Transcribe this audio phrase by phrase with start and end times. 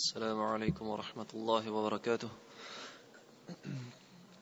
[0.00, 2.28] السلام عليكم ورحمة الله وبركاته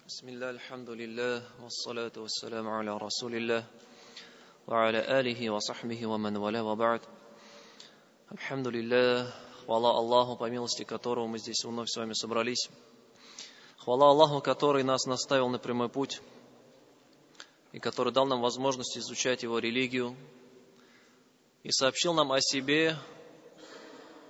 [0.06, 3.64] بسم الله الحمد لله والصلاة والسلام على رسول الله
[4.66, 7.00] وعلى آله وصحبه ومن والاه وبعد
[8.32, 9.32] الحمد لله
[9.66, 12.68] Хвала Аллаху, по милости которого мы здесь вновь с вами собрались.
[13.78, 16.20] Хвала Аллаху, который нас наставил на прямой путь
[17.72, 20.14] и который дал нам возможность изучать Его религию
[21.62, 22.96] и сообщил нам о себе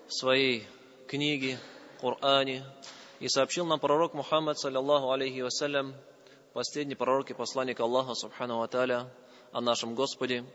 [0.06, 0.68] в своей
[1.09, 1.59] книге,
[1.99, 2.63] Коране,
[3.19, 5.95] и сообщил нам пророк Мухаммад, саллиллаху алейхи вассалям,
[6.53, 9.11] последний пророк и посланник Аллаха, субхану ва
[9.51, 10.45] о нашем Господе,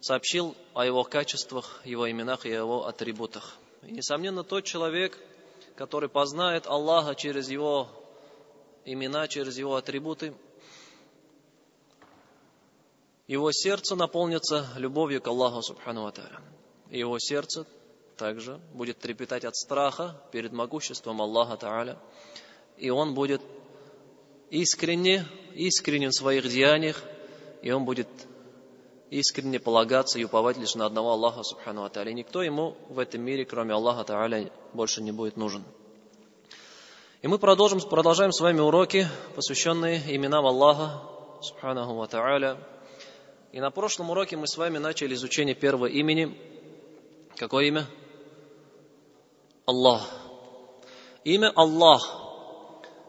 [0.00, 5.18] сообщил о его качествах, его именах и его атрибутах– и, несомненно, тот человек,
[5.76, 7.88] который познает Аллаха через его
[8.84, 10.34] имена, через его атрибуты,
[13.28, 16.12] его сердце наполнится любовью к Аллаху Субхану Ва
[16.90, 17.66] Его сердце
[18.16, 21.98] также будет трепетать от страха перед могуществом Аллаха Та'аля.
[22.76, 23.42] И он будет
[24.50, 27.02] искренне, искренен в своих деяниях,
[27.62, 28.08] и он будет
[29.10, 32.12] искренне полагаться и уповать лишь на одного Аллаха Субхану Аталя.
[32.12, 35.64] Никто ему в этом мире, кроме Аллаха Тааля, больше не будет нужен.
[37.22, 41.02] И мы продолжим, продолжаем с вами уроки, посвященные именам Аллаха
[41.42, 42.58] Субханаху Ва Тааля.
[43.52, 46.36] И на прошлом уроке мы с вами начали изучение первого имени.
[47.36, 47.86] Какое имя?
[49.66, 50.08] Аллах.
[51.24, 52.22] Имя Аллах.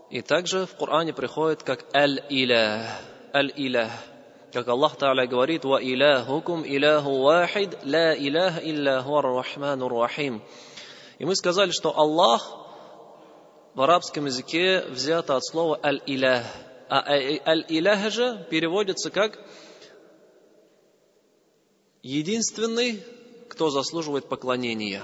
[0.09, 2.99] И также в Коране приходит как Аль-Илях.
[3.33, 3.91] Аль-Илях
[4.51, 10.41] как Аллах Та'аля говорит, «Ва иляхукум иляху вахид, ла иляха илля рахману рахим».
[11.19, 12.57] И мы сказали, что Аллах
[13.75, 16.45] в арабском языке взято от слова аль-илях.
[16.89, 19.37] А аль-илях же переводится как
[22.01, 23.03] единственный,
[23.49, 25.03] кто заслуживает поклонения.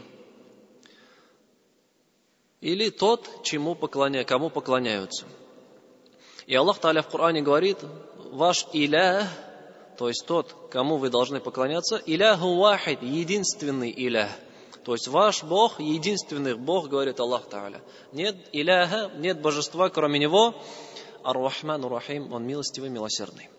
[2.64, 4.24] Или тот, чему поклоня...
[4.24, 5.26] кому поклоняются.
[6.48, 7.78] И Аллах Та'аля в Коране говорит,
[8.32, 9.28] ваш илях,
[9.98, 14.30] то есть тот, кому вы должны поклоняться, иляху вахид, единственный илях.
[14.86, 17.82] То есть ваш Бог, единственный Бог, говорит Аллах Та'аля.
[18.14, 20.56] Нет иляха, нет божества, кроме Него.
[21.22, 23.50] Ар-Рахман Рахим, Он милостивый, милосердный.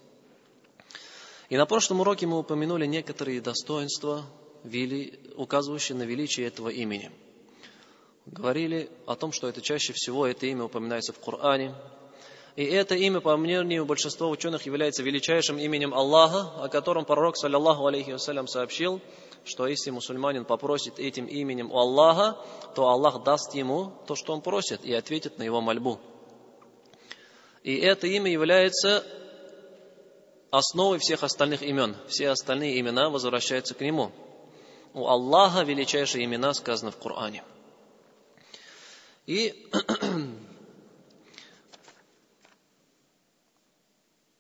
[1.51, 4.25] И на прошлом уроке мы упомянули некоторые достоинства,
[5.37, 7.13] указывающие на величие этого имени.
[8.27, 11.75] Говорили о том, что это чаще всего это имя упоминается в Коране,
[12.57, 17.87] и это имя, по мнению большинства ученых, является величайшим именем Аллаха, о котором пророк, саллиллаху
[17.87, 19.01] алейхи вассалям, сообщил,
[19.45, 22.39] что если мусульманин попросит этим именем у Аллаха,
[22.77, 25.99] то Аллах даст ему то, что он просит, и ответит на его мольбу.
[27.65, 29.05] И это имя является
[30.51, 31.97] основой всех остальных имен.
[32.07, 34.13] Все остальные имена возвращаются к нему.
[34.93, 37.43] У Аллаха величайшие имена сказаны в Коране.
[39.27, 39.69] И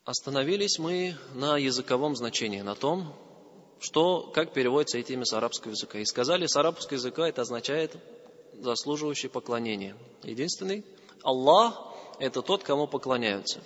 [0.05, 3.15] Остановились мы на языковом значении, на том,
[3.81, 5.99] что, как переводится эти имя с арабского языка.
[5.99, 7.97] И сказали, с арабского языка это означает
[8.53, 9.97] заслуживающий поклонения.
[10.23, 10.84] Единственный
[11.23, 11.83] Аллах–
[12.19, 13.62] это тот, кому поклоняются.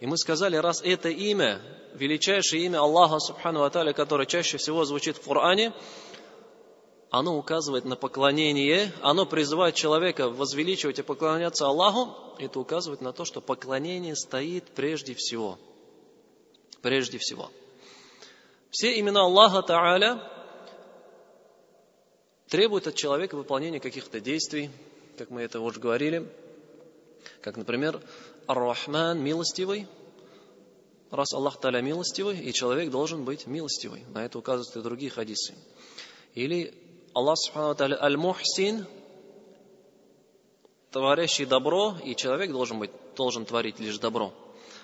[0.00, 1.62] И мы сказали, раз это имя,
[1.94, 5.72] величайшее имя Аллаха, Субхану Аталя, которое чаще всего звучит в Коране,
[7.10, 13.24] оно указывает на поклонение, оно призывает человека возвеличивать и поклоняться Аллаху, это указывает на то,
[13.24, 15.58] что поклонение стоит прежде всего–
[16.82, 17.50] прежде всего.
[18.70, 20.22] Все имена Аллаха Та'аля
[22.48, 24.70] требуют от человека выполнения каких-то действий,
[25.16, 26.30] как мы это уже говорили,
[27.40, 28.00] как, например,
[28.46, 29.86] Ар-Рахман, милостивый,
[31.10, 34.04] раз Аллах Та'аля милостивый, и человек должен быть милостивый.
[34.14, 35.54] На это указывают и другие хадисы.
[36.34, 36.74] Или
[37.18, 38.86] Аллах Субхану Та'аля Аль-Мухсин,
[40.92, 44.32] творящий добро, и человек должен, быть, должен творить лишь добро.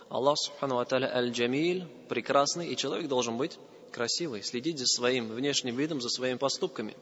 [0.09, 3.57] Аллах Субхану Аталя Аль-Джамиль, прекрасный, и человек должен быть
[3.93, 6.97] красивый, следить за своим внешним видом, за своими поступками.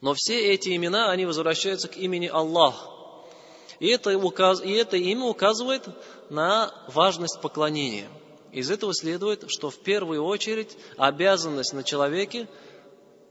[0.00, 2.90] Но все эти имена, они возвращаются к имени Аллах.
[3.80, 5.82] И это, указ, и это имя указывает
[6.30, 8.08] на важность поклонения.
[8.52, 12.46] Из этого следует, что в первую очередь обязанность на человеке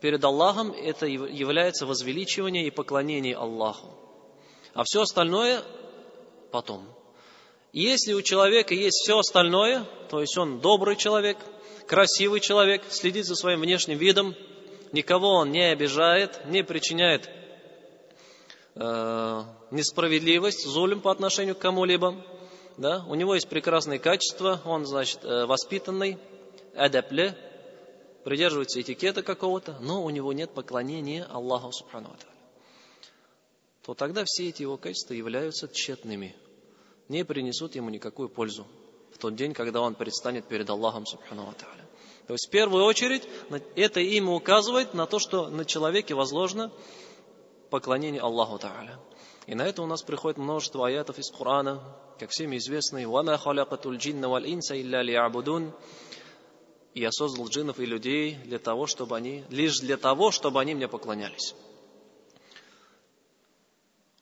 [0.01, 3.89] перед Аллахом это является возвеличивание и поклонение Аллаху.
[4.73, 5.63] А все остальное
[6.51, 6.85] потом–
[7.73, 11.37] если у человека есть все остальное, то есть он добрый человек,
[11.87, 14.35] красивый человек, следит за своим внешним видом,
[14.91, 17.29] никого он не обижает, не причиняет
[18.75, 22.15] э, несправедливость, зулем по отношению к кому-либо,
[22.75, 26.17] да, у него есть прекрасные качества, он, значит, э, воспитанный,
[26.75, 27.37] адапле,
[28.23, 32.15] придерживается этикета какого-то, но у него нет поклонения Аллаху Субхану
[33.83, 36.35] то тогда все эти его качества являются тщетными,
[37.09, 38.67] не принесут ему никакую пользу
[39.13, 41.53] в тот день, когда он предстанет перед Аллахом Субхану.
[42.27, 43.27] То есть в первую очередь
[43.75, 46.71] это имя указывает на то, что на человеке возложено
[47.69, 48.99] поклонение Аллаху Тааля.
[49.47, 51.81] И на это у нас приходит множество аятов из Корана,
[52.19, 55.01] как всем известный «Вама халякатуль джинна валь инса илля
[56.93, 60.75] лиябудун» «Я создал джиннов и людей для того, чтобы они, лишь для того, чтобы они
[60.75, 61.55] мне поклонялись».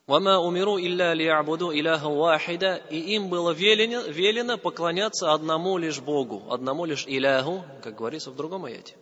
[0.08, 6.52] «Вама умиру илля лиябуду иляха вахида» И им было велено, велено поклоняться одному лишь Богу,
[6.52, 8.96] одному лишь Иляху, как говорится в другом аяте.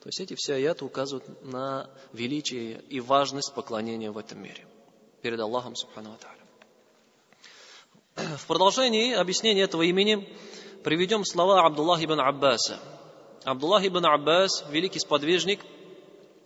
[0.00, 4.64] То есть эти все аяты указывают на величие и важность поклонения в этом мире
[5.22, 6.16] перед Аллахом Субхану.
[8.14, 10.28] В продолжении объяснения этого имени
[10.84, 12.78] приведем слова Абдуллах ибн Аббаса.
[13.44, 15.60] Абдуллах ибн Аббас, великий сподвижник,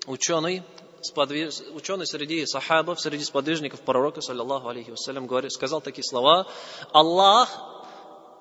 [0.06, 0.62] ученый,
[1.00, 1.60] сподвиж...
[1.74, 6.46] ученый среди сахабов, среди сподвижников пророка, саллиллаху алейхи вассалям, сказал такие слова.
[6.92, 7.48] Аллах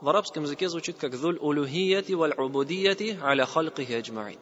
[0.01, 4.39] в арабском языке звучит как «Зуль улюхияти валь убудияти аля халкихи аджмаин».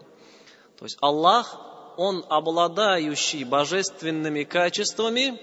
[0.78, 1.60] То есть Аллах,
[1.98, 5.38] Он обладающий божественными качествами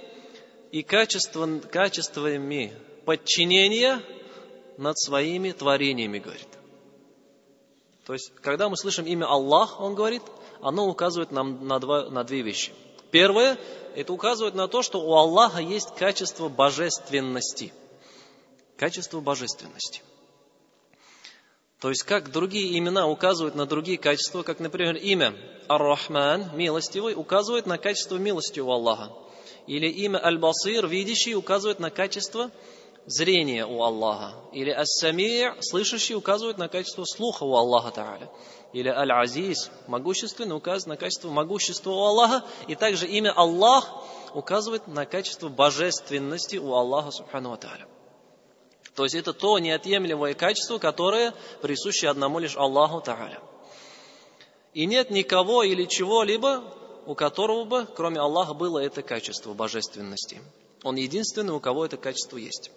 [0.73, 2.73] и качествами
[3.05, 4.00] подчинения
[4.78, 6.49] над своими творениями, говорит.
[8.06, 10.23] То есть, когда мы слышим имя Аллах, он говорит,
[10.61, 12.73] оно указывает нам на, два, на две вещи.
[13.11, 13.58] Первое,
[13.94, 17.73] это указывает на то, что у Аллаха есть качество божественности.
[18.76, 20.02] Качество божественности.
[21.81, 25.34] То есть, как другие имена указывают на другие качества, как, например, имя
[25.69, 29.12] Ар-Рахман, милостивый, указывает на качество милости у Аллаха.
[29.67, 32.50] Или имя Аль-Басир, видящий, указывает на качество
[33.06, 34.35] зрения у Аллаха.
[34.53, 38.29] Или Ас-Сами' слышащий, указывает на качество слуха у Аллаха Та'аля.
[38.73, 42.44] Или Аль-Азиз, могущественный, указывает на качество могущества у Аллаха.
[42.69, 43.91] И также имя Аллах
[44.35, 47.88] указывает на качество божественности у Аллаха Субхану Та'аля.
[48.94, 53.43] То есть это то неотъемлемое качество, которое присуще одному лишь Аллаху Та'аля.
[54.75, 56.64] И нет никого или чего-либо,
[57.06, 60.43] у которого бы, кроме Аллаха, было это качество божественности.
[60.82, 62.70] Он единственный, у кого это качество есть.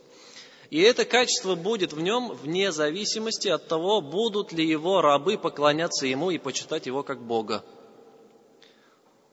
[0.70, 6.06] И это качество будет в нем вне зависимости от того, будут ли его рабы поклоняться
[6.06, 7.66] ему и почитать его как Бога.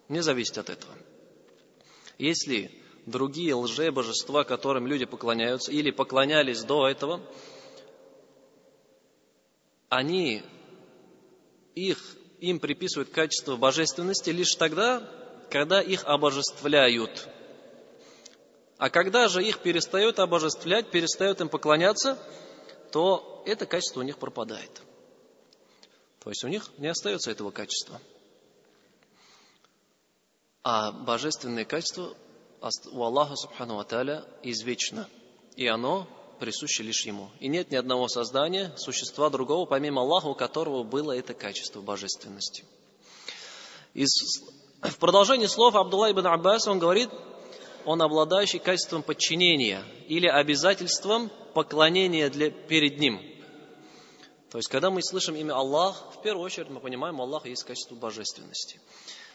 [0.08, 0.94] Не зависит от этого.
[2.18, 2.70] Если
[3.04, 7.20] другие лже-божества, которым люди поклоняются или поклонялись до этого,
[9.90, 10.42] они
[11.74, 15.08] их им приписывают качество божественности лишь тогда,
[15.50, 17.28] когда их обожествляют.
[18.78, 22.18] А когда же их перестают обожествлять, перестают им поклоняться,
[22.92, 24.82] то это качество у них пропадает.
[26.22, 28.00] То есть у них не остается этого качества.
[30.62, 32.14] А божественное качество
[32.92, 35.08] у Аллаха Субхану Аталя извечно.
[35.54, 36.06] И оно
[36.40, 37.30] присуще лишь Ему.
[37.40, 42.64] И нет ни одного создания, существа другого, помимо Аллаха, у которого было это качество божественности.
[43.94, 44.10] Из,
[44.82, 47.08] в продолжении слов Абдулла ибн Аббас он говорит,
[47.86, 53.20] он обладающий качеством подчинения или обязательством поклонения для, перед Ним.
[54.50, 57.94] То есть, когда мы слышим имя Аллах, в первую очередь мы понимаем, Аллах есть качество
[57.94, 58.80] божественности.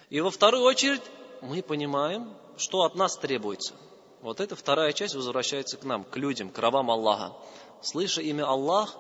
[0.10, 1.02] И во вторую очередь
[1.42, 3.74] мы понимаем, что от нас требуется–
[4.22, 7.34] вот эта вторая часть возвращается к нам, к людям, к рабам Аллаха.
[7.82, 8.96] Слыша имя Аллах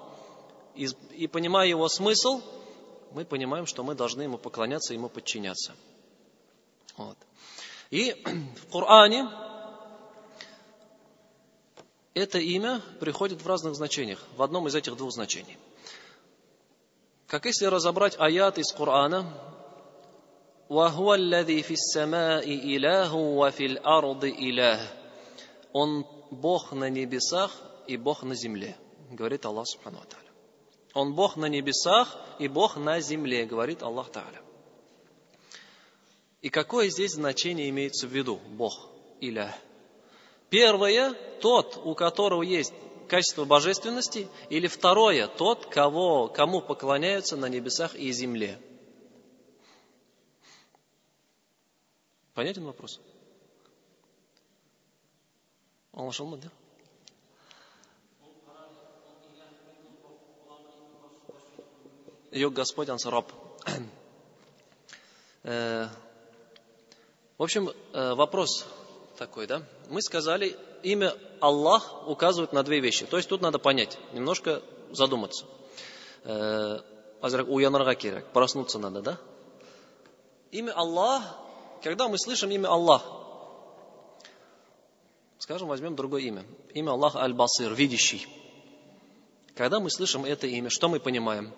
[0.75, 2.41] и, и понимая его смысл,
[3.12, 5.75] мы понимаем, что мы должны ему поклоняться, ему подчиняться.
[6.98, 7.17] Вот.
[7.90, 9.28] И в Коране
[12.14, 15.58] это имя приходит в разных значениях, в одном из этих двух значений.
[17.26, 19.26] Как если разобрать аят из Корана,
[20.68, 24.80] وهو الذي في السماء إله وفي الأرض إله
[25.73, 27.52] он Бог на небесах
[27.87, 28.76] и Бог на земле,
[29.11, 30.30] говорит Аллах Субхану Тааля.
[30.94, 34.40] Он Бог на небесах и Бог на земле, говорит Аллах Тааля.
[36.41, 39.55] И какое здесь значение имеется в виду Бог, Иля?
[40.50, 42.74] Первое, тот, у которого есть
[43.07, 48.60] качество божественности, или второе, тот, кого, кому поклоняются на небесах и земле.
[52.33, 53.00] Понятен вопрос?
[55.93, 56.51] Anlaşılmadı.
[62.31, 63.29] Yok Господь, Он раб.
[67.41, 68.67] В общем, вопрос
[69.17, 69.63] такой, да?
[69.89, 73.07] Мы сказали, имя Аллах указывает на две вещи.
[73.07, 75.48] То есть тут надо понять, немножко задуматься.
[76.24, 79.17] Азрак уянарға керек, проснуться надо, да?
[80.51, 81.24] Имя Аллах,
[81.81, 83.01] когда мы слышим имя Аллах,
[85.39, 86.45] Скажем, возьмем другое имя.
[86.75, 88.27] Имя Аллаха Аль-Басир, видящий.
[89.55, 91.51] Когда мы слышим это имя, что мы понимаем?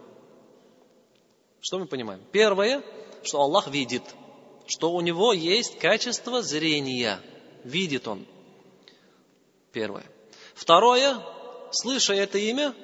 [1.59, 2.21] Что мы понимаем?
[2.31, 2.81] Первое,
[3.23, 4.03] что Аллах видит,
[4.67, 7.19] что у него есть качество зрения.
[7.63, 8.25] Видит он.
[9.71, 10.05] Первое.
[10.53, 11.17] Второе,
[11.71, 12.75] слыша это имя,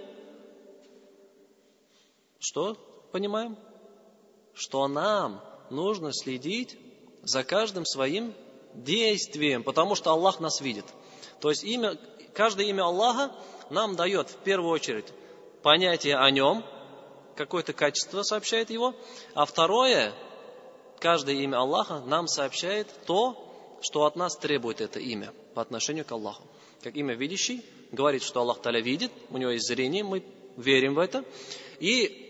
[2.39, 2.75] что
[3.11, 3.57] понимаем?
[4.53, 6.77] Что нам нужно следить
[7.21, 8.33] за каждым своим
[8.73, 10.85] действием, потому что Аллах нас видит.
[11.41, 11.97] То есть имя,
[12.33, 13.31] каждое имя Аллаха
[13.69, 15.05] нам дает в первую очередь
[15.61, 16.63] понятие о нем,
[17.35, 18.95] какое-то качество сообщает его,
[19.33, 20.13] а второе,
[20.99, 23.45] каждое имя Аллаха нам сообщает то,
[23.81, 26.43] что от нас требует это имя по отношению к Аллаху.
[26.81, 30.23] Как имя видящий говорит, что Аллах Таля видит, у него есть зрение, мы
[30.57, 31.23] верим в это.
[31.79, 32.25] И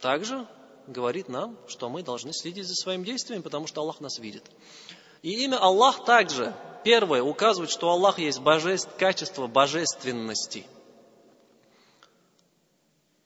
[0.00, 0.46] также
[0.86, 4.44] говорит нам, что мы должны следить за своим действием, потому что Аллах нас видит.
[5.22, 10.66] И имя Аллах также, первое, указывает, что Аллах есть божеств, качество божественности.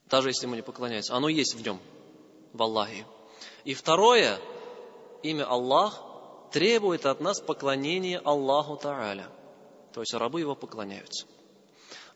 [0.09, 1.81] Даже если мы не поклоняемся, оно есть в нем,
[2.53, 3.07] в Аллахе.
[3.65, 4.39] И второе,
[5.23, 6.03] имя Аллах
[6.53, 9.27] требует от нас поклонения Аллаху Та'аля.
[9.93, 11.27] То есть рабы его поклоняются.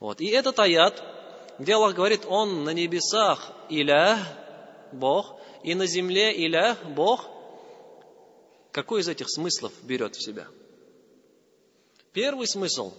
[0.00, 0.20] Вот.
[0.20, 1.02] И этот аят,
[1.58, 4.20] где Аллах говорит, Он на небесах Илях,
[4.92, 7.26] Бог, и на земле Илях, Бог,
[8.72, 10.46] какой из этих смыслов берет в себя?
[12.12, 12.92] Первый смысл,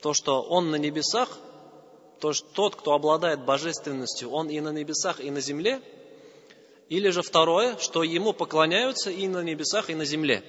[0.00, 1.38] то, что Он на небесах,
[2.20, 5.80] то, что тот, кто обладает божественностью, Он и на небесах, и на земле,
[6.88, 10.44] или же второе, что Ему поклоняются и на небесах, и на земле.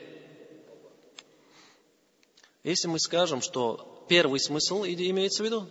[2.63, 5.67] Если мы скажем, что первый смысл имеется в виду,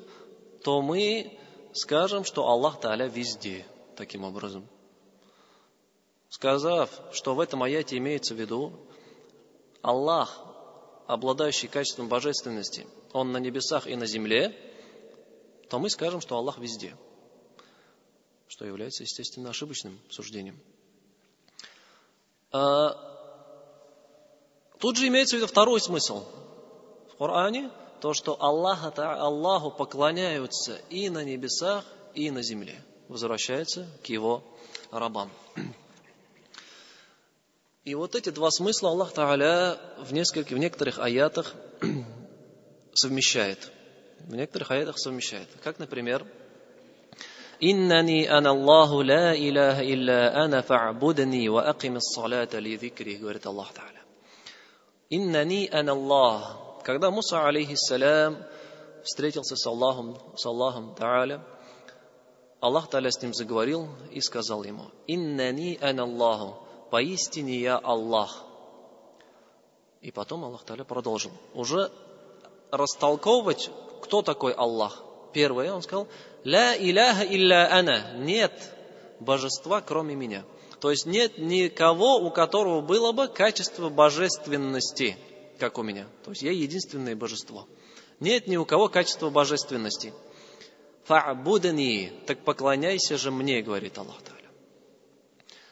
[0.63, 1.39] то мы
[1.73, 3.67] скажем, что Аллах Та'аля везде–
[3.97, 4.67] таким образом.
[6.29, 8.73] Сказав, что в этом аяте имеется в виду
[9.83, 10.41] Аллах,
[11.07, 14.57] обладающий качеством божественности, Он на небесах и на земле,
[15.69, 16.97] то мы скажем, что Аллах везде,
[18.49, 20.59] что является, естественно, ошибочным суждением.
[22.53, 22.97] А,
[24.79, 26.25] тут же имеется в виду второй смысл.
[27.13, 27.71] В Коране
[28.01, 31.85] то, что Аллаха, Аллаху поклоняются и на небесах,
[32.15, 34.45] и на земле возвращается к его
[34.91, 35.31] рабам.
[37.85, 41.55] И вот эти два смысла Аллах Та'аля в, нескольких, в некоторых аятах
[42.95, 43.71] совмещает.
[44.21, 45.49] В некоторых аятах совмещает.
[45.63, 46.27] Как, например,
[47.71, 53.73] «Иннани ана Аллаху ла илаха илля ана фа'будни ва аким салата ли зикри», говорит Аллах
[53.73, 54.03] Та'аля.
[55.09, 56.43] «Иннани ана Аллах».
[56.83, 58.37] Когда Муса, алейхиссалям,
[59.03, 61.41] встретился с Аллахом, с Аллахом Та'аля,
[62.61, 66.59] Аллах Таля с ним заговорил и сказал ему, «Иннани ан Аллаху,
[66.91, 68.45] поистине я Аллах».
[70.03, 71.33] И потом Аллах Таля продолжил.
[71.55, 71.91] Уже
[72.71, 73.71] растолковывать,
[74.03, 75.03] кто такой Аллах.
[75.33, 76.09] Первое, он сказал,
[76.45, 78.15] «Ля иляха илля ана».
[78.19, 78.53] Нет
[79.21, 80.45] божества, кроме меня.
[80.81, 85.17] То есть нет никого, у которого было бы качество божественности,
[85.59, 86.07] как у меня.
[86.25, 87.67] То есть я единственное божество.
[88.21, 90.13] Нет ни у кого качества божественности.
[91.09, 94.51] Фа'будани, так поклоняйся же мне, говорит Аллах Та'аля.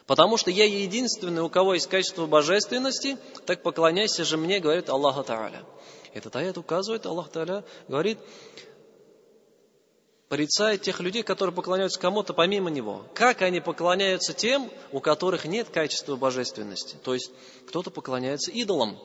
[0.05, 5.17] Потому что я единственный, у кого есть качество божественности, так поклоняйся же мне, говорит Аллах
[5.25, 5.65] Та'аля.
[6.13, 8.19] Этот аят указывает, Аллах Та'аля говорит,
[10.33, 13.05] порицает тех людей, которые поклоняются кому-то помимо Него.
[13.13, 16.95] Как они поклоняются тем, у которых нет качества божественности?
[17.03, 17.29] То есть
[17.67, 18.97] кто-то поклоняется идолам.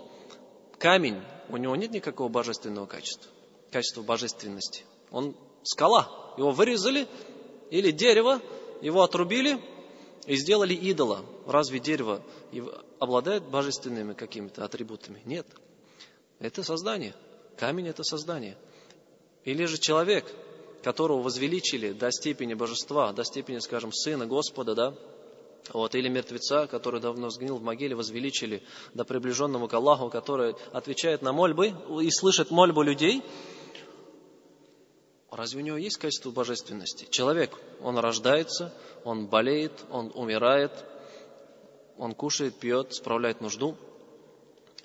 [0.79, 1.21] Камень,
[1.51, 3.31] у него нет никакого божественного качества,
[3.71, 4.87] качества божественности.
[5.11, 6.33] Он скала.
[6.39, 7.07] Его вырезали,
[7.71, 8.41] или дерево,
[8.81, 9.61] его отрубили
[10.25, 11.27] и сделали идола.
[11.47, 12.23] Разве дерево
[13.01, 15.21] обладает божественными какими-то атрибутами?
[15.27, 15.47] Нет.
[16.39, 17.15] Это создание.
[17.59, 18.57] Камень– это создание.
[19.45, 20.25] Или же человек,
[20.89, 24.95] которого возвеличили до степени божества, до степени, скажем, сына Господа, да,
[25.75, 28.63] вот, или мертвеца, который давно сгнил в могиле, возвеличили
[28.95, 33.23] до приближенного к Аллаху, который отвечает на мольбы и слышит мольбу людей–
[35.31, 37.07] Разве у него есть качество божественности?
[37.11, 38.73] Человек, он рождается,
[39.05, 40.73] он болеет, он умирает,
[41.99, 43.77] он кушает, пьет, справляет нужду.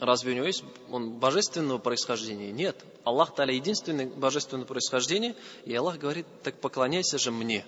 [0.04, 2.52] Разве у него есть он божественного происхождения?
[2.52, 2.84] Нет.
[3.06, 5.34] Аллах Таля единственное божественное происхождение,
[5.64, 7.66] и Аллах говорит, так поклоняйся же мне.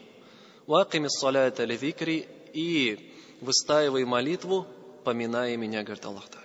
[0.68, 4.68] Вакими салята викри и выстаивай молитву,
[5.06, 6.44] поминая меня, говорит Аллах Таля.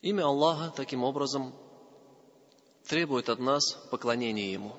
[0.00, 1.52] Имя Аллаха таким образом
[2.86, 4.74] требует от нас поклонения Ему.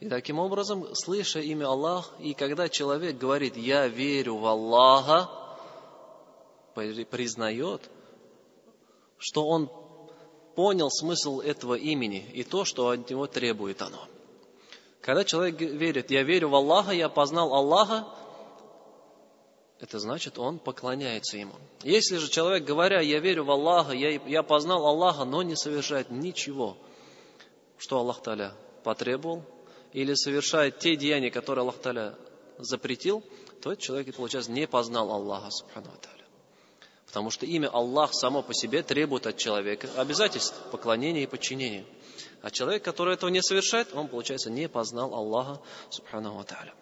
[0.00, 5.28] И таким образом, слыша имя Аллах, и когда человек говорит «Я верю в Аллаха»,
[6.74, 7.90] признает,
[9.18, 9.68] что он
[10.54, 13.98] понял смысл этого имени и то, что от него требует оно.
[15.00, 18.06] Когда человек верит, я верю в Аллаха, я познал Аллаха,
[19.80, 21.54] это значит, он поклоняется ему.
[21.82, 26.10] Если же человек, говоря, я верю в Аллаха, я, я познал Аллаха, но не совершает
[26.10, 26.76] ничего,
[27.76, 28.52] что Аллах Таля
[28.82, 29.44] потребовал,
[29.92, 32.14] или совершает те деяния, которые Аллах Таля
[32.58, 33.22] запретил,
[33.62, 35.90] то этот человек, получается, не познал Аллаха, Субхану.
[37.06, 41.86] Потому что имя Аллах само по себе требует от человека обязательств, поклонения и подчинения.
[42.42, 46.74] А человек, который этого не совершает, он, получается, не познал Аллаха, Субхану Таля.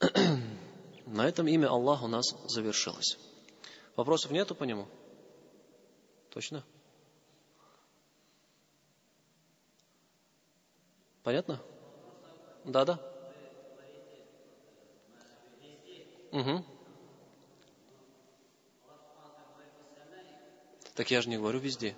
[1.06, 3.18] На этом имя Аллах у нас завершилось.
[3.94, 4.88] Вопросов нету по нему?
[6.30, 6.64] Точно?
[11.26, 11.60] Понятно?
[12.64, 13.00] Да, да.
[16.30, 16.64] Угу.
[20.94, 21.96] Так я же не говорю везде.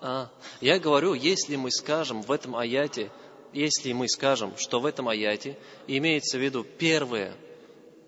[0.00, 3.10] А, я говорю, если мы скажем в этом аяте,
[3.52, 5.58] если мы скажем, что в этом аяте
[5.88, 7.34] имеется в виду первое,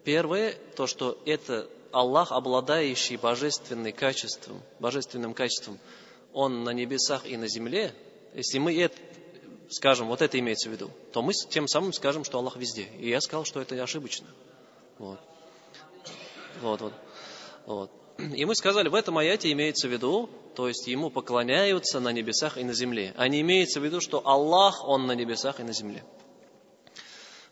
[0.05, 5.81] первое, то, что это Аллах, обладающий божественным качеством, божественным качеством,
[6.33, 7.93] Он на небесах и на земле,
[8.35, 8.97] если мы это,
[9.71, 12.89] скажем, вот это имеется в виду, то мы тем самым скажем, что Аллах везде.
[12.99, 14.27] И я сказал, что это ошибочно.
[14.99, 15.21] Вот.
[16.61, 16.93] Вот, вот.
[17.67, 17.91] вот.
[18.19, 22.59] И мы сказали, в этом аяте имеется в виду, то есть ему поклоняются на небесах
[22.59, 23.15] и на земле.
[23.17, 26.05] А не имеется в виду, что Аллах, Он на небесах и на земле.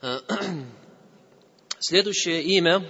[1.79, 2.87] Следующее имя,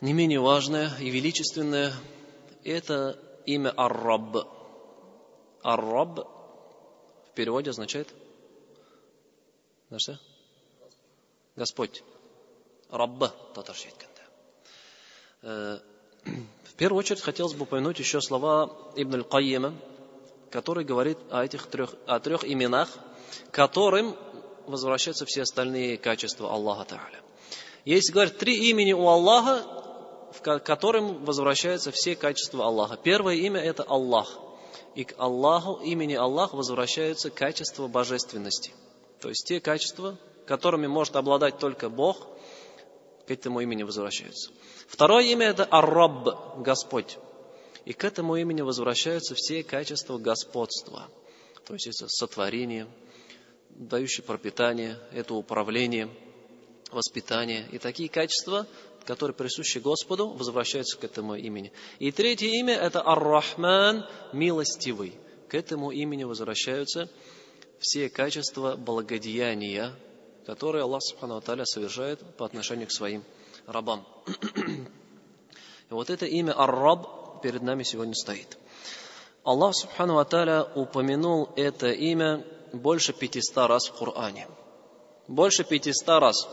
[0.00, 1.92] не менее важное и величественное,
[2.64, 4.61] это имя Ар-Рабб.
[5.62, 8.08] Ар-Рабб в переводе означает
[9.90, 10.18] на что?
[11.56, 12.02] Господь.
[12.90, 13.34] Рабба
[15.42, 15.78] Э,
[16.64, 19.74] в первую очередь хотелось бы упомянуть еще слова Ибн Аль-Кайима,
[20.50, 22.88] который говорит о этих трех, о трех именах,
[23.50, 24.16] которым
[24.66, 27.20] возвращаются все остальные качества Аллаха Тааля.
[27.84, 29.62] Есть, говорят, три имени у Аллаха,
[30.32, 32.96] в которым возвращаются все качества Аллаха.
[32.96, 34.38] Первое имя– это Аллах.
[34.94, 38.72] И к Аллаху, имени Аллах, возвращаются качества божественности.
[39.20, 42.26] То есть те качества, которыми может обладать только Бог,
[43.26, 44.50] к этому имени возвращаются.
[44.88, 47.18] Второе имя это Ар-Рабб, Господь.
[47.84, 51.08] И к этому имени возвращаются все качества господства.
[51.66, 52.86] То есть это сотворение,
[53.70, 56.10] дающее пропитание, это управление,
[56.90, 57.66] воспитание.
[57.72, 58.66] И такие качества,
[59.04, 61.72] которые присущи Господу, возвращаются к этому имени.
[61.98, 65.14] И третье имя это Ар-Рахман, милостивый.
[65.48, 67.08] К этому имени возвращаются
[67.78, 69.92] все качества благодеяния,
[70.46, 73.24] которые Аллах Субхану Аталя совершает по отношению к своим
[73.66, 74.06] рабам.
[75.90, 78.56] И вот это имя Ар-Раб перед нами сегодня стоит.
[79.44, 84.48] Аллах Субхану Аталя упомянул это имя больше 500 раз в Коране.
[85.28, 86.48] Больше 500 раз.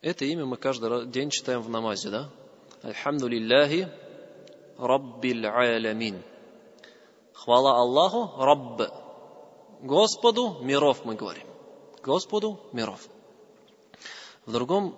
[0.00, 2.30] Это имя мы каждый день читаем в намазе, да?
[2.82, 3.88] Альхамду лилляхи
[4.78, 6.22] Раббил Алямин.
[7.32, 8.82] Хвала Аллаху, Рабб.
[9.80, 11.46] Господу миров мы говорим.
[12.00, 13.08] Господу миров.
[14.46, 14.94] В другом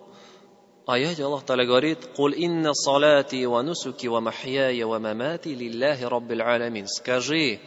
[0.85, 6.41] аяте Аллах Таля говорит, «Куль инна салати ва нусуки ва махьяя ва мамати лилляхи раббил
[6.41, 6.87] аламин».
[6.87, 7.59] Скажи,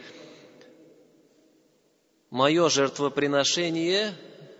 [2.29, 4.13] мое жертвоприношение,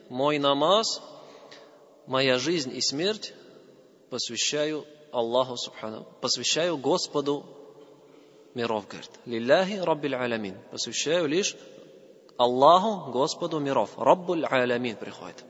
[0.09, 1.01] мой намаз,
[2.07, 3.33] моя жизнь и смерть
[4.09, 7.45] посвящаю Аллаху Субхану, посвящаю Господу
[8.53, 9.11] миров, говорит.
[9.25, 10.57] Лилляхи раббил аламин.
[10.71, 11.55] Посвящаю лишь
[12.37, 13.91] Аллаху, Господу миров.
[13.97, 15.43] Раббуль аламин приходит.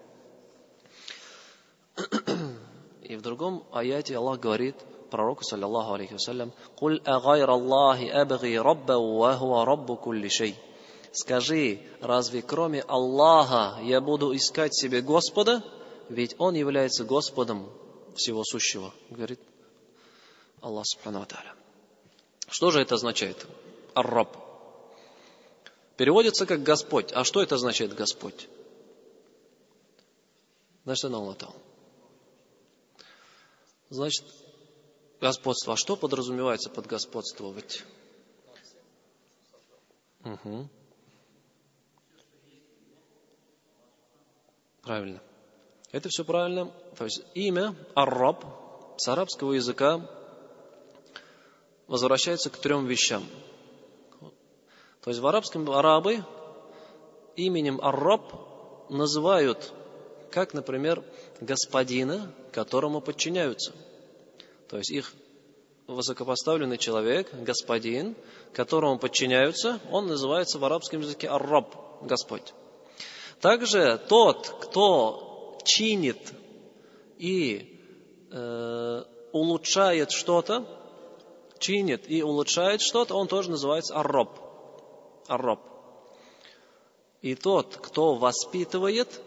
[3.04, 4.76] И в другом аяте Аллах говорит
[5.10, 10.56] пророку, саллиллаху алейхи вассалям, «Куль агайр Аллахи абги рабба ва хуа раббу кулли шей».
[11.12, 15.64] Скажи, разве кроме Аллаха я буду искать себе Господа?
[16.10, 17.70] Ведь Он является Господом
[18.16, 19.40] всего сущего, говорит
[20.62, 21.56] Аллах Субхану Аталя.
[22.48, 23.46] Что же это означает?
[23.96, 24.38] Ар-Раб.
[25.98, 27.12] Переводится как Господь.
[27.14, 28.48] А что это означает Господь?
[30.84, 31.38] Значит, Аллах
[33.90, 34.26] Значит,
[35.22, 35.74] господство.
[35.74, 37.84] А что подразумевается под господствовать?
[40.24, 40.70] Угу.
[44.82, 45.22] Правильно.
[45.96, 46.74] Это все правильно.
[46.98, 48.44] То есть имя Араб
[48.98, 50.06] с арабского языка
[51.88, 53.24] возвращается к трем вещам.
[55.00, 56.22] То есть в арабском арабы
[57.38, 59.72] именем Араб называют
[60.32, 61.02] как, например,
[61.40, 63.72] господина, которому подчиняются.
[64.68, 65.14] То есть их
[65.88, 68.18] высокопоставленный человек, господин,
[68.52, 72.54] которому подчиняются, он называется в арабском языке арраб, Господь.
[73.40, 75.25] Также тот, кто
[75.66, 76.34] чинит
[77.18, 77.82] и
[78.32, 80.66] э, улучшает что-то,
[81.60, 84.40] чинит и улучшает что-то, он тоже называется арраб.
[85.28, 85.62] Арраб.
[87.22, 89.22] И тот, кто воспитывает,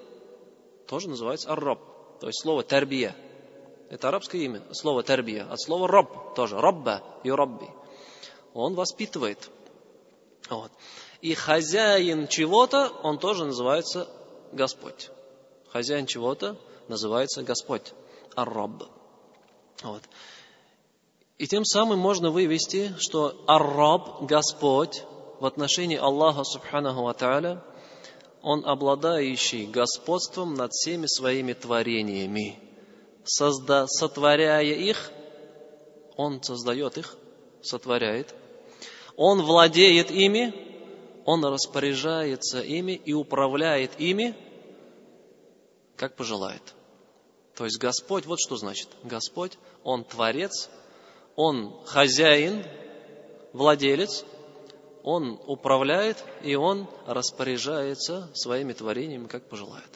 [0.87, 1.81] тоже называется арраб.
[2.20, 3.14] То есть слово тарбия–
[3.90, 7.68] это арабское имя, слово тарбия, от слова раб тоже, рабба, и рабби.
[8.53, 9.51] Он воспитывает.
[10.51, 10.70] Вот.
[11.22, 14.09] И хозяин чего-то, он тоже называется
[14.53, 15.11] Господь.
[15.72, 16.57] Хозяин чего-то
[16.88, 17.92] называется Господь,
[18.35, 18.85] ар-рабб.
[19.83, 20.02] Вот.
[21.37, 25.02] И тем самым можно вывести, что ар-раб, Господь,
[25.40, 27.64] в отношении Аллаха Субханаху Ва
[28.42, 32.59] он обладающий господством над всеми своими творениями
[33.28, 35.11] созда, сотворяя их,
[36.16, 37.16] Он создает их,
[37.62, 38.35] сотворяет,
[39.16, 40.54] Он владеет ими,
[41.24, 44.35] Он распоряжается ими и управляет ими,
[45.98, 46.62] как пожелает.
[47.54, 48.88] То есть Господь, вот что значит.
[49.02, 50.70] Господь, Он творец,
[51.34, 52.64] Он хозяин,
[53.52, 54.24] владелец,
[55.02, 59.90] Он управляет и Он распоряжается своими творениями, как пожелает.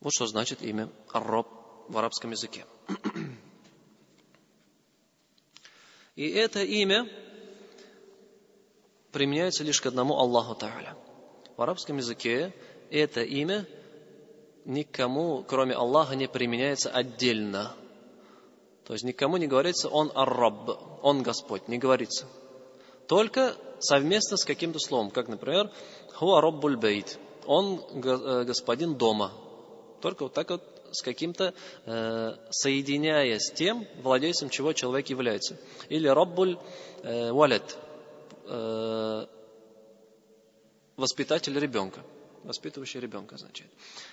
[0.00, 1.48] Вот что значит имя Арроб
[1.88, 2.66] в арабском языке.
[6.16, 7.10] И это имя
[9.10, 10.96] применяется лишь к одному Аллаху Та'аля.
[11.56, 12.54] В арабском языке
[12.90, 13.66] это имя
[14.64, 17.74] никому, кроме Аллаха, не применяется отдельно.
[18.84, 22.26] То есть никому не говорится «Он Арраб», «Он Господь», не говорится.
[23.08, 25.70] Только совместно с каким-то словом, как, например,
[26.14, 29.32] «Ху Араббуль Бейт», «Он э, господин дома»,
[30.00, 31.52] только вот так вот с каким-то,
[31.84, 35.56] э, соединяя с тем, владельцем чего человек является.
[35.88, 36.58] Или Раббуль
[37.02, 37.30] э,
[38.44, 39.26] э,
[40.96, 42.00] воспитатель ребенка,
[42.46, 43.70] воспитывающий ребенка означает.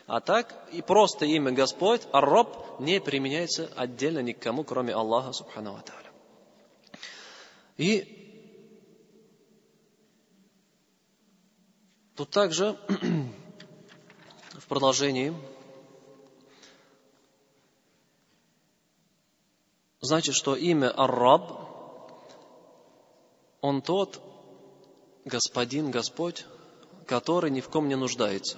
[0.07, 6.11] А так и просто имя Господь, Ар-Раб, не применяется отдельно никому, кроме Аллаха Субхану Тааля.
[7.77, 8.19] И
[12.15, 12.77] тут также
[14.53, 15.33] в продолжении
[20.01, 21.69] значит, что имя Ар-Раб,
[23.61, 24.21] он тот
[25.25, 26.45] господин, Господь,
[27.07, 28.57] который ни в ком не нуждается.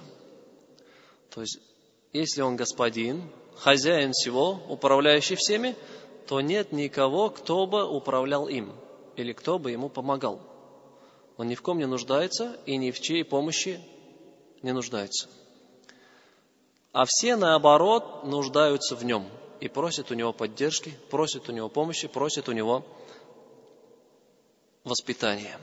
[1.30, 1.58] То есть,
[2.12, 3.22] если он господин,
[3.56, 5.76] хозяин всего, управляющий всеми,
[6.26, 8.72] то нет никого, кто бы управлял им
[9.16, 10.40] или кто бы ему помогал.
[11.36, 13.80] Он ни в ком не нуждается и ни в чьей помощи
[14.62, 15.28] не нуждается.
[16.92, 19.26] А все, наоборот, нуждаются в нем–
[19.60, 22.84] и просит у него поддержки, просит у него помощи, просит у него
[24.84, 25.58] воспитания.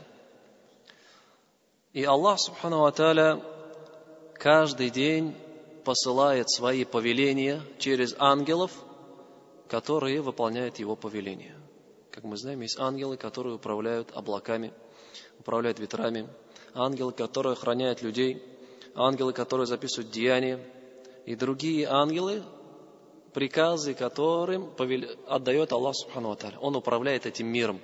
[1.94, 3.40] И Аллах, Субхану Ва
[4.34, 5.32] каждый день
[5.84, 8.72] посылает свои повеления через ангелов,
[9.68, 11.54] которые выполняют его повеления.
[12.10, 14.72] Как мы знаем, есть ангелы, которые управляют облаками,
[15.38, 16.28] управляют ветрами,
[16.74, 18.42] ангелы, которые охраняют людей,
[18.96, 20.58] ангелы, которые записывают деяния,
[21.26, 22.42] и другие ангелы,
[23.32, 24.72] приказы, которым
[25.28, 26.58] отдает Аллах Субхану Аталя.
[26.58, 27.80] Он управляет этим миром.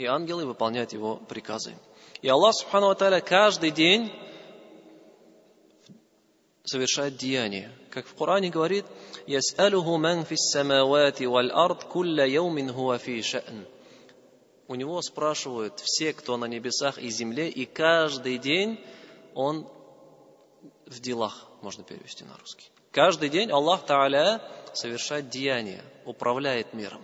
[0.00, 1.76] И ангелы выполняют его приказы.
[2.22, 4.10] И Аллах Субхану Аталя каждый день
[6.64, 7.70] совершает деяния.
[7.90, 8.86] Как в Коране говорит,
[9.26, 13.66] «Яс'алуху ман фис самавати валь ард кулля яумин хуа фи ша'n».
[14.68, 18.82] У него спрашивают все, кто на небесах и земле, и каждый день
[19.34, 19.68] он
[20.86, 22.70] в делах, можно перевести на русский.
[22.90, 24.40] Каждый день Аллах Тааля
[24.72, 27.02] совершает деяния, управляет миром.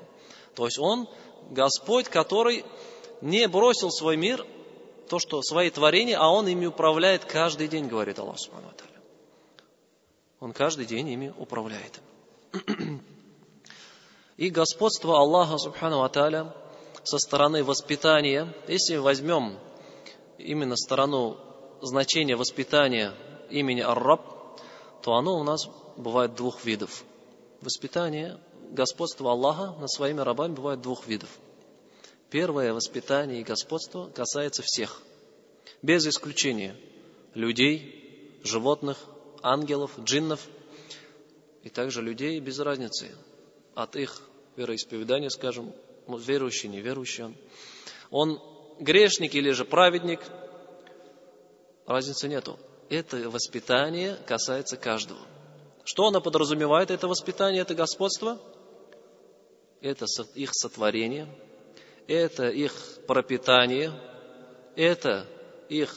[0.54, 1.06] То есть Он
[1.50, 2.64] Господь, который
[3.20, 4.46] не бросил свой мир,
[5.08, 8.72] то, что свои творения, а Он ими управляет каждый день, говорит Аллах Субхану
[10.40, 12.00] Он каждый день ими управляет.
[14.36, 16.54] И господство Аллаха Субхану Аталя
[17.04, 19.58] со стороны воспитания, если возьмем
[20.38, 21.38] именно сторону
[21.80, 23.14] значения воспитания
[23.48, 24.60] имени Ар-Раб,
[25.02, 27.04] то оно у нас бывает двух видов.
[27.60, 28.38] Воспитание,
[28.70, 31.30] господство Аллаха над своими рабами бывает двух видов.
[32.30, 35.02] Первое воспитание и господство касается всех,
[35.82, 36.76] без исключения
[37.34, 38.98] людей, животных,
[39.42, 40.40] ангелов, джиннов
[41.62, 43.14] и также людей без разницы
[43.74, 44.22] от их
[44.56, 45.72] вероисповедания, скажем,
[46.08, 47.36] верующий, неверующий он.
[48.10, 48.42] Он
[48.80, 50.20] грешник или же праведник,
[51.86, 52.58] разницы нету.
[52.88, 55.20] Это воспитание касается каждого.
[55.84, 58.40] Что оно подразумевает, это воспитание, это господство?
[59.80, 61.28] Это их сотворение,
[62.06, 62.72] это их
[63.06, 63.92] пропитание,
[64.76, 65.26] это
[65.68, 65.96] их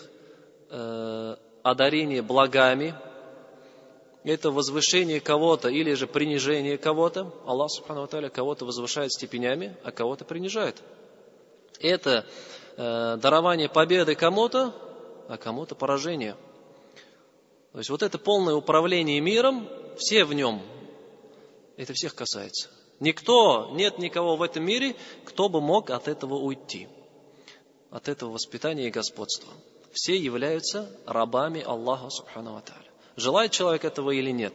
[0.70, 2.96] э, одарение благами,
[4.24, 7.34] это возвышение кого-то или же принижение кого-то.
[7.46, 10.82] Аллах Субхану Тааля кого-то возвышает степенями, а кого-то принижает.
[11.80, 12.26] Это
[12.76, 14.74] э, дарование победы кому-то,
[15.28, 16.36] а кому-то поражение.
[17.72, 20.62] То есть вот это полное управление миром, все в нем,
[21.78, 22.70] это всех касается.
[23.00, 26.90] Никто, нет никого в этом мире, кто бы мог от этого уйти,
[27.92, 29.54] от этого воспитания и господства.
[29.94, 32.90] Все являются рабами Аллаха Субхану Тааля.
[33.16, 34.54] Желает человек этого или нет?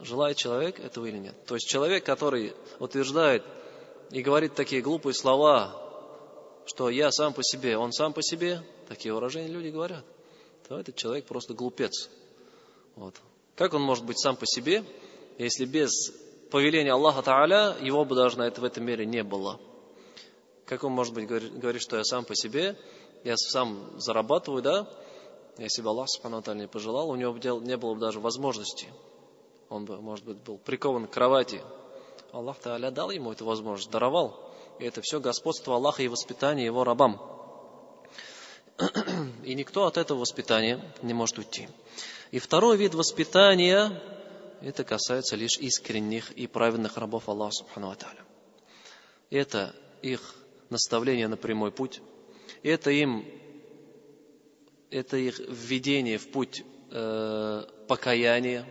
[0.00, 1.46] Желает человек этого или нет?
[1.46, 3.44] То есть человек, который утверждает
[4.10, 5.78] и говорит такие глупые слова,
[6.66, 10.04] что я сам по себе, он сам по себе, такие выражения люди говорят,
[10.68, 12.08] то этот человек просто глупец.
[12.94, 13.14] Вот.
[13.56, 14.84] Как он может быть сам по себе,
[15.44, 15.90] если без
[16.50, 19.60] повеления Аллаха Тааля его бы даже на это, в этом мире не было?
[20.66, 22.76] Как он может быть говорить, что я сам по себе,
[23.24, 24.88] я сам зарабатываю, да,
[25.58, 28.88] если бы Аллах Субхану не пожелал, у него не было бы даже возможности.
[29.68, 31.62] Он бы, может быть, был прикован к кровати.
[32.32, 34.50] Аллах Та'аля дал ему эту возможность, даровал.
[34.78, 37.20] И это все господство Аллаха и воспитание его рабам.
[39.44, 41.68] И никто от этого воспитания не может уйти.
[42.30, 44.02] И второй вид воспитания,
[44.62, 47.94] это касается лишь искренних и праведных рабов Аллаха Субхану
[49.30, 50.34] Это их
[50.70, 52.00] наставление на прямой путь.
[52.62, 53.24] Это им
[54.92, 58.66] это их введение в путь э, покаяния.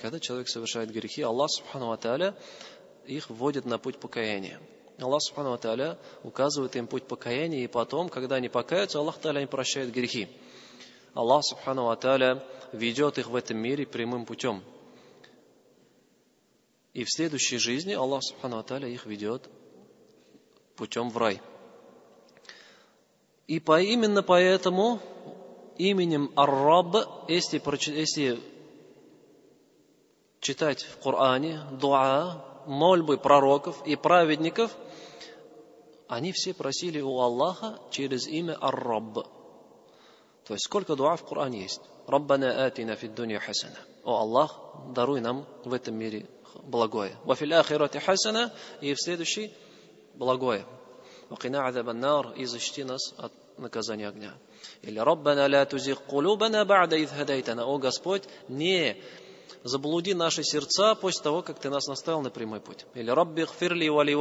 [0.00, 2.36] Когда человек совершает грехи, Аллах Субхану Ва
[3.06, 4.60] их вводит на путь покаяния.
[4.98, 9.48] Аллах Субхану Ва указывает им путь покаяния, и потом, когда они покаются, Аллах Та'аля им
[9.48, 10.28] прощает грехи.
[11.14, 14.62] Аллах Субхану Ва ведет их в этом мире прямым путем.
[16.92, 19.48] И в следующей жизни Аллах Субхану Ва их ведет
[20.76, 21.40] путем в рай.
[23.46, 25.00] И по, именно поэтому
[25.78, 28.40] именем Ар-Раб, если, если
[30.40, 34.76] читать в Коране дуа, мольбы пророков и праведников,
[36.08, 39.26] они все просили у Аллаха через имя Ар-Рабб.
[40.44, 41.80] То есть сколько дуа в Коране есть?
[42.06, 43.78] Раббана атина фид дунья хасана.
[44.04, 44.60] О Аллах,
[44.94, 46.26] даруй нам в этом мире
[46.62, 47.16] благое.
[47.24, 49.52] Вафил ахирати хасана и в следующий
[50.14, 50.64] благое.
[51.28, 52.04] Вакина азабан
[52.36, 54.34] и защити нас от наказания огня.
[54.82, 57.64] Или «Раббана ля тузих кулубана ба'да ид хадайтана».
[57.64, 58.96] О Господь, не
[59.64, 62.84] заблуди наши сердца после того, как Ты нас наставил на прямой путь.
[62.94, 64.14] Или «Рабби гфирли вали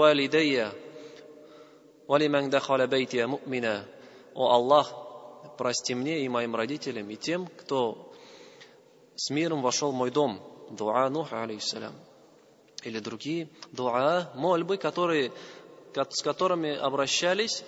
[2.08, 3.86] вали ман дахаля бейтия му'мина».
[4.34, 4.94] О Аллах,
[5.58, 8.14] прости мне и моим родителям, и тем, кто
[9.16, 10.40] с миром вошел в мой дом.
[10.72, 11.94] Дуа Нуха, алейхиссалям.
[12.84, 15.32] Или другие дуа, мольбы, которые,
[15.94, 17.64] с которыми обращались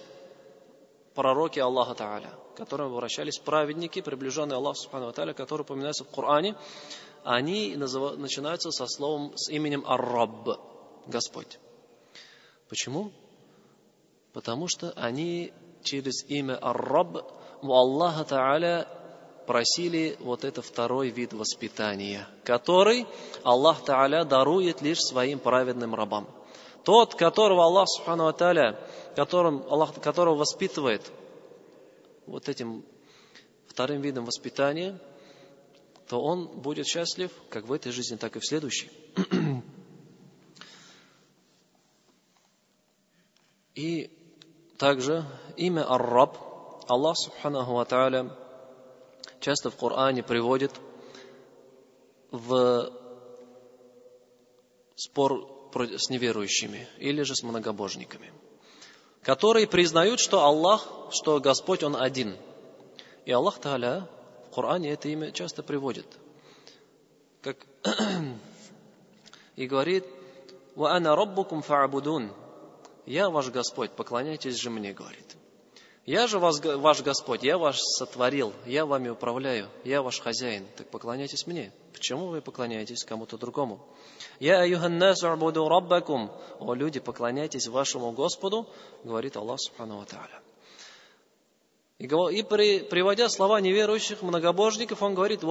[1.13, 6.55] пророки Аллаха Та'аля, к которым обращались праведники, приближенные Аллаху Субхану Та'аля, которые упоминаются в Коране,
[7.23, 10.59] они начинаются со словом, с именем Ар-Рабб,
[11.07, 11.59] Господь.
[12.69, 13.11] Почему?
[14.33, 17.23] Потому что они через имя Ар-Рабб
[17.61, 18.87] у Аллаха Та'аля
[19.45, 23.05] просили вот это второй вид воспитания, который
[23.43, 26.27] Аллах Та'аля дарует лишь своим праведным рабам.
[26.83, 28.79] Тот, которого Аллах Субхану Аталя,
[29.15, 31.11] которым, Аллах, которого воспитывает
[32.25, 32.83] вот этим
[33.67, 34.99] вторым видом воспитания,
[36.07, 38.91] то он будет счастлив как в этой жизни, так и в следующей.
[43.75, 44.11] И
[44.77, 45.25] также
[45.57, 46.37] имя Ар-Раб
[46.87, 47.85] Аллах Субханаху Ва
[49.43, 50.71] часто в Коране приводит
[52.31, 52.91] в
[54.95, 58.31] спор с неверующими или же с многобожниками,
[59.21, 62.37] которые признают, что Аллах, что Господь, Он один.
[63.25, 64.07] И Аллах Та'аля
[64.47, 66.07] в Коране это имя часто приводит.
[67.41, 67.57] Как
[69.57, 70.05] и говорит,
[70.75, 72.31] «Ва ана раббукум фа'будун».
[73.05, 75.32] Я ваш Господь, поклоняйтесь же мне, говорит.
[76.05, 80.89] Я же вас, ваш Господь, я вас сотворил, я вами управляю, я ваш хозяин, так
[80.89, 81.71] поклоняйтесь мне.
[81.93, 83.79] Почему вы поклоняетесь кому-то другому?
[84.41, 86.29] Я аюханнасу абуду раббакум.
[86.59, 88.67] О люди, поклоняйтесь вашему Господу,
[89.05, 90.05] говорит Аллах Субхану Ва
[91.99, 95.41] и, и при, приводя слова неверующих многобожников, он говорит.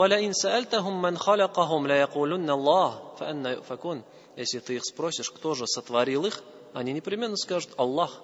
[4.36, 6.42] Если ты их спросишь, кто же сотворил их,
[6.74, 8.20] они непременно скажут «Аллах».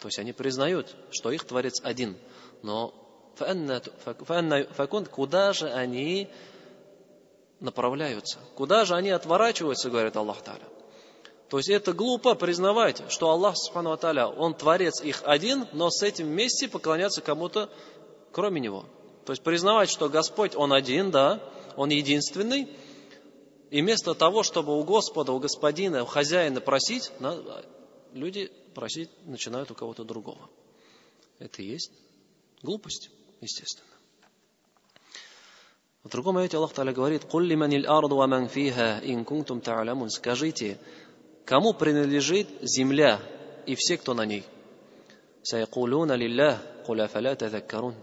[0.00, 2.16] То есть они признают, что их Творец один.
[2.62, 2.94] Но
[5.10, 6.28] Куда же они
[7.60, 8.38] направляются?
[8.54, 10.64] Куда же они отворачиваются, говорит Аллах Таля?
[11.48, 16.02] То есть это глупо признавать, что Аллах Субхану Аталя, Он творец их один, но с
[16.02, 17.70] этим вместе поклоняться кому-то,
[18.32, 18.84] кроме Него.
[19.24, 21.40] То есть признавать, что Господь, Он один, да,
[21.76, 22.68] Он единственный,
[23.70, 27.12] и вместо того, чтобы у Господа, у Господина, у хозяина просить,
[28.12, 30.50] люди просить начинают у кого-то другого.
[31.38, 31.90] Это и есть
[32.62, 33.10] глупость,
[33.40, 33.88] естественно.
[36.04, 37.22] В другом аяте Аллах Таля говорит,
[40.10, 40.78] Скажите,
[41.46, 43.20] Кому принадлежит земля
[43.64, 44.44] и все, кто на ней?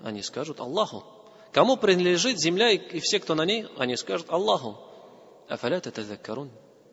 [0.04, 1.04] Они скажут Аллаху.
[1.52, 3.68] Кому принадлежит земля и все, кто на ней?
[3.78, 4.78] Они скажут Аллаху.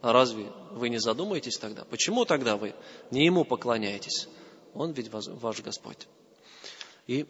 [0.03, 1.85] Разве вы не задумаетесь тогда?
[1.85, 2.75] Почему тогда вы
[3.11, 4.29] не Ему поклоняетесь?
[4.75, 6.07] Он ведь ваш Господь.
[7.07, 7.27] И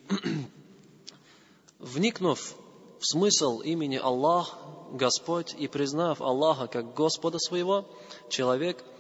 [1.79, 2.55] вникнув
[3.01, 4.59] в смысл имени Аллах,
[4.93, 7.89] Господь, и признав Аллаха как Господа своего,
[8.29, 8.85] человек–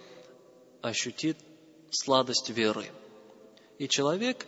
[0.82, 1.38] ощутит
[1.90, 2.90] сладость веры.
[3.78, 4.46] И человек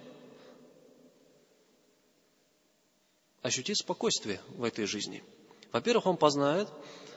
[3.42, 5.22] ощутит спокойствие в этой жизни.
[5.72, 6.68] Во-первых, он познает,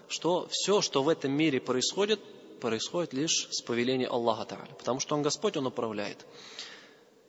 [0.08, 2.20] что все, что в этом мире происходит,
[2.60, 4.76] происходит лишь с повеления Аллаха Та'аля.
[4.78, 6.26] Потому что Он Господь, Он управляет.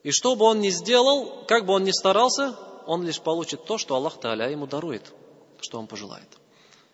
[0.06, 3.76] И что бы он ни сделал, как бы он ни старался, он лишь получит то,
[3.76, 5.02] что Аллах Та'аля ему дарует,
[5.60, 6.28] что он пожелает.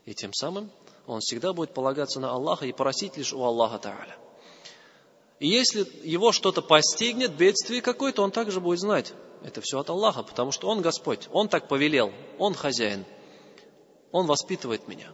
[0.07, 0.71] И тем самым
[1.07, 4.15] он всегда будет полагаться на Аллаха и просить лишь у Аллаха Та'аля.
[5.41, 9.13] И если его что-то постигнет, бедствие какое-то, он также будет знать.
[9.45, 13.05] Это все от Аллаха, потому что Он Господь, Он так повелел, Он хозяин,
[14.11, 15.13] Он воспитывает меня.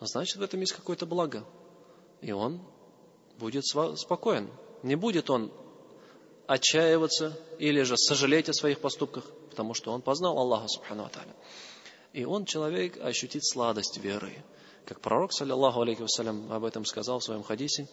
[0.00, 1.44] А значит, в этом есть какое-то благо.
[2.20, 2.60] И он
[3.38, 4.50] будет спокоен.
[4.82, 5.52] Не будет он
[6.46, 11.34] отчаиваться или же сожалеть о своих поступках, потому что он познал Аллаха Субхану Аталя.
[12.12, 14.44] И он, человек, ощутит сладость веры.
[14.84, 17.88] Как пророк, саллиллаху алейхи вассалям, об этом сказал в своем хадисе,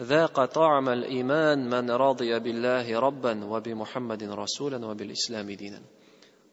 [0.00, 5.82] ذاق طعم الإيمان من رضي بالله ربا وبمحمد رسولا وبالإسلام دينا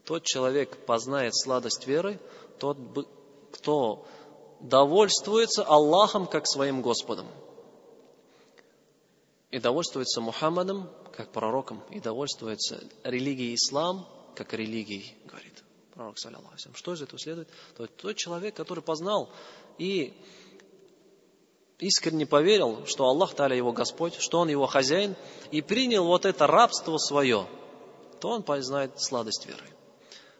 [0.05, 2.19] Тот человек познает сладость веры,
[2.57, 2.77] тот,
[3.53, 4.05] кто
[4.64, 7.26] довольствуется Аллахом как своим Господом.
[9.50, 11.82] И довольствуется Мухаммадом как пророком.
[11.90, 15.54] И довольствуется религией ислам как религией, говорит
[15.94, 17.48] пророк, саллиллаху Что из этого следует?
[17.76, 19.30] Тот, тот человек, который познал
[19.78, 20.12] и
[21.78, 25.14] искренне поверил, что Аллах Таля его Господь, что Он его хозяин,
[25.50, 27.46] и принял вот это рабство свое,
[28.20, 29.64] то он познает сладость веры.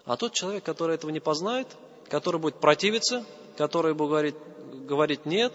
[0.04, 1.68] А тот человек, который этого не познает,
[2.08, 3.24] который будет противиться,
[3.56, 4.36] который будет говорить,
[4.86, 5.52] говорить нет,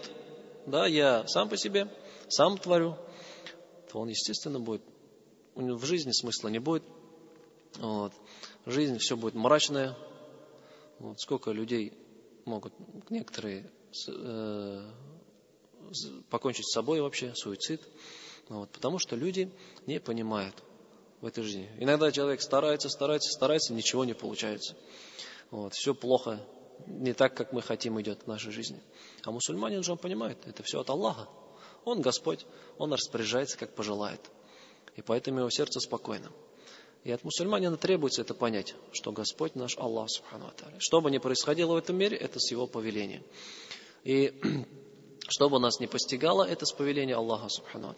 [0.66, 1.88] да, я сам по себе,
[2.28, 2.96] сам творю,
[3.90, 4.82] то он, естественно, будет,
[5.54, 6.84] у него в жизни смысла не будет,
[7.78, 8.12] вот.
[8.66, 9.96] жизнь все будет мрачная,
[10.98, 11.20] вот.
[11.20, 11.92] сколько людей
[12.44, 12.72] могут
[13.10, 13.70] некоторые
[14.08, 14.90] э,
[16.30, 17.80] покончить с собой вообще, суицид.
[18.48, 19.52] Вот, потому что люди
[19.86, 20.54] не понимают
[21.20, 21.70] в этой жизни.
[21.78, 24.76] Иногда человек старается, старается, старается, ничего не получается.
[25.50, 26.40] Вот, все плохо,
[26.86, 28.80] не так, как мы хотим, идет в нашей жизни.
[29.24, 31.28] А мусульманин же он понимает, это все от Аллаха.
[31.84, 32.46] Он Господь,
[32.78, 34.20] он распоряжается, как пожелает.
[34.96, 36.30] И поэтому его сердце спокойно.
[37.04, 41.72] И от мусульманина требуется это понять, что Господь наш Аллах, Субхану Что бы ни происходило
[41.72, 43.22] в этом мире, это с его повеления.
[44.04, 44.38] И
[45.30, 47.94] Что бы нас не постигало, это с повеления Аллаха Субхану.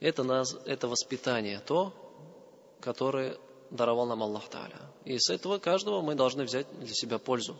[0.00, 1.94] Это, нас, это воспитание, то,
[2.80, 3.38] которое
[3.70, 4.80] даровал нам Аллах Та'аля.
[5.04, 7.56] И с этого каждого мы должны взять для себя пользу.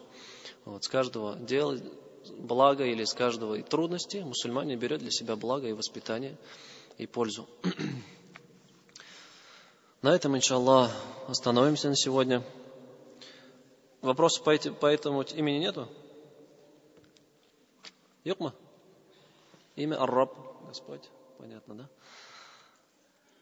[0.65, 1.79] Вот, с каждого дела
[2.39, 6.37] благо или с каждого трудности мусульманин берет для себя благо и воспитание
[6.99, 7.49] и пользу.
[10.03, 10.93] На этом, иншаллах,
[11.27, 12.45] остановимся на сегодня.
[14.03, 15.89] Вопросов по, по этому имени нету?
[18.23, 18.55] Юкма?
[19.75, 21.03] Имя Ар-Раб, Господь.
[21.39, 21.89] Понятно, да?